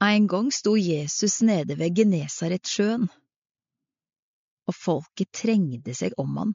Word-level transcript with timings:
En 0.00 0.26
gang 0.26 0.48
sto 0.52 0.76
Jesus 0.76 1.42
nede 1.44 1.76
ved 1.76 1.96
Genesaretsjøen, 1.96 3.04
og 4.70 4.74
folket 4.74 5.28
trengte 5.36 5.92
seg 5.96 6.14
om 6.20 6.38
han 6.40 6.54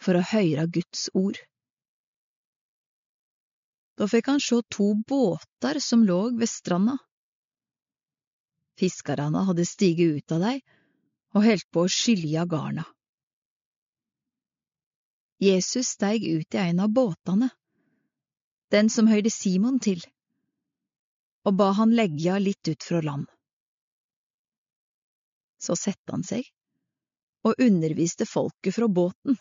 for 0.00 0.16
å 0.16 0.24
høre 0.30 0.64
Guds 0.72 1.08
ord. 1.12 1.36
Da 4.00 4.08
fikk 4.08 4.30
han 4.32 4.40
se 4.40 4.62
to 4.72 4.94
båter 5.12 5.80
som 5.84 6.06
lå 6.08 6.22
ved 6.38 6.48
stranda. 6.48 6.96
Fiskerne 8.80 9.42
hadde 9.44 9.66
stiget 9.68 10.16
ut 10.16 10.36
av 10.38 10.46
dei 10.46 10.54
og 11.36 11.44
holdt 11.44 11.68
på 11.68 11.84
å 11.84 11.90
skylje 11.92 12.46
garna. 12.48 12.86
Jesus 15.40 15.92
steig 15.96 16.24
ut 16.24 16.56
i 16.56 16.62
en 16.62 16.80
av 16.84 16.96
båtene, 16.96 17.50
den 18.72 18.88
som 18.92 19.08
høyde 19.08 19.32
Simon 19.32 19.76
til, 19.84 20.00
og 21.48 21.56
ba 21.56 21.70
han 21.76 21.94
leggja 21.96 22.38
litt 22.38 22.68
ut 22.68 22.84
fra 22.84 23.00
land. 23.04 23.26
Så 25.60 25.76
sette 25.76 26.12
han 26.12 26.24
seg 26.24 26.46
og 27.48 27.60
underviste 27.60 28.26
folket 28.28 28.76
fra 28.76 28.88
båten. 28.88 29.38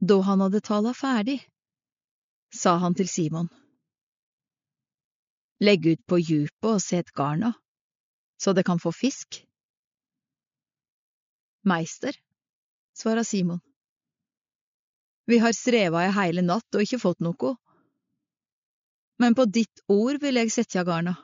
Da 0.00 0.18
han 0.28 0.44
hadde 0.44 0.60
tala 0.64 0.92
ferdig, 0.96 1.38
sa 2.52 2.76
han 2.82 2.96
til 2.96 3.08
Simon, 3.08 3.48
Legg 5.56 5.86
ut 5.88 6.02
på 6.04 6.18
djupet 6.20 6.68
og 6.68 6.82
set 6.84 7.14
garna, 7.16 7.54
så 8.36 8.52
det 8.52 8.66
kan 8.68 8.76
få 8.76 8.90
fisk. 8.92 9.38
Meister, 11.64 12.12
svara 12.92 13.24
Simon, 13.24 13.62
vi 15.26 15.38
har 15.38 15.56
streva 15.56 16.04
i 16.06 16.12
heile 16.12 16.44
natt 16.44 16.76
og 16.76 16.84
ikke 16.84 17.00
fått 17.02 17.24
noe, 17.24 17.56
men 19.22 19.36
på 19.36 19.46
ditt 19.48 19.82
ord 19.92 20.20
vil 20.22 20.40
jeg 20.40 20.52
setja 20.52 20.84
garna. 20.84 21.14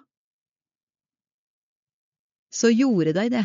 Så 2.53 2.71
gjorde 2.73 3.15
de 3.17 3.27
det, 3.33 3.45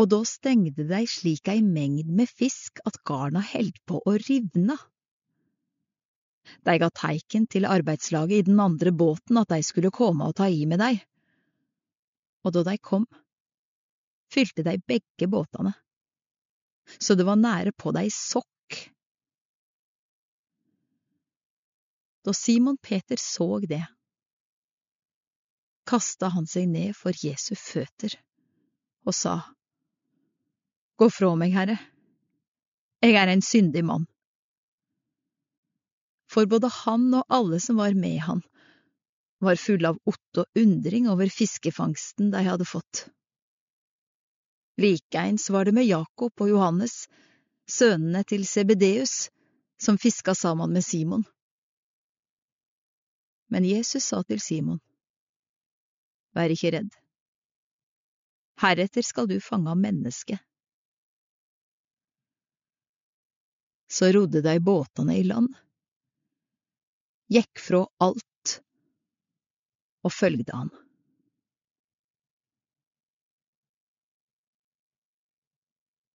og 0.00 0.08
da 0.12 0.22
stengde 0.28 0.86
de 0.88 1.02
slik 1.08 1.48
ei 1.52 1.60
mengd 1.64 2.08
med 2.08 2.30
fisk 2.30 2.80
at 2.88 2.98
garna 3.08 3.42
held 3.44 3.76
på 3.88 4.00
å 4.04 4.16
rivna. 4.20 4.76
De 6.66 6.74
ga 6.80 6.88
teiken 6.90 7.46
til 7.46 7.68
arbeidslaget 7.68 8.42
i 8.42 8.46
den 8.48 8.60
andre 8.60 8.92
båten 8.92 9.38
at 9.40 9.52
de 9.52 9.60
skulle 9.64 9.92
komme 9.94 10.26
og 10.26 10.36
ta 10.40 10.48
i 10.50 10.64
med 10.66 10.82
dei, 10.82 10.94
og 12.42 12.56
da 12.56 12.64
de 12.66 12.76
kom, 12.82 13.06
fylte 14.32 14.64
de 14.66 14.78
begge 14.88 15.28
båtene, 15.30 15.74
så 16.98 17.14
det 17.14 17.28
var 17.28 17.38
nære 17.38 17.72
på 17.78 17.92
dei 17.94 18.08
sokk. 18.10 18.48
Da 22.22 22.34
Simon 22.36 22.76
Peter 22.78 23.18
så 23.18 23.58
det, 23.66 23.82
kasta 25.88 26.28
han 26.30 26.46
seg 26.46 26.68
ned 26.70 26.94
for 26.94 27.16
Jesu 27.18 27.54
føtter 27.58 28.14
og 29.02 29.16
sa, 29.16 29.40
Gå 31.00 31.08
fra 31.10 31.32
meg, 31.34 31.54
Herre, 31.56 31.78
jeg 33.02 33.16
er 33.18 33.30
en 33.32 33.42
syndig 33.42 33.82
mann. 33.82 34.04
For 36.30 36.46
både 36.46 36.70
han 36.70 37.08
og 37.18 37.24
alle 37.32 37.58
som 37.64 37.80
var 37.80 37.96
med 37.98 38.20
han, 38.22 38.44
var 39.42 39.58
fulle 39.58 39.90
av 39.90 39.98
åtte 40.06 40.44
og 40.44 40.62
undring 40.62 41.08
over 41.10 41.32
fiskefangsten 41.32 42.30
de 42.30 42.44
hadde 42.46 42.68
fått. 42.68 43.08
Likeens 44.80 45.48
var 45.50 45.66
det 45.66 45.74
med 45.74 45.88
Jakob 45.88 46.38
og 46.40 46.52
Johannes, 46.52 47.08
sønnene 47.68 48.22
til 48.28 48.46
Sebedeus, 48.46 49.32
som 49.82 49.98
fiska 49.98 50.36
sammen 50.38 50.72
med 50.72 50.86
Simon. 50.86 51.26
Men 53.52 53.66
Jesus 53.68 54.08
sa 54.08 54.22
til 54.24 54.40
Simon, 54.40 54.80
Vær 56.32 56.48
ikke 56.48 56.70
redd. 56.72 56.94
Heretter 58.62 59.04
skal 59.04 59.28
du 59.28 59.36
fange 59.44 59.68
av 59.68 59.76
mennesket. 59.76 60.40
Så 63.92 64.08
rodde 64.16 64.40
dei 64.40 64.56
båtene 64.64 65.18
i 65.20 65.26
land, 65.28 65.50
gikk 67.32 67.60
fra 67.60 67.82
alt 68.06 68.54
og 70.02 70.14
følgde 70.16 70.56
han. 70.56 70.72